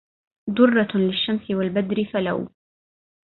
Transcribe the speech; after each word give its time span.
ضرة 0.49 0.97
للشمس 0.97 1.51
والبدر 1.51 2.05
فلو 2.13 2.47